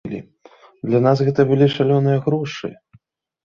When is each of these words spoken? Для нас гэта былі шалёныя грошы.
Для 0.87 1.01
нас 1.07 1.17
гэта 1.29 1.47
былі 1.53 1.69
шалёныя 1.77 2.19
грошы. 2.27 2.67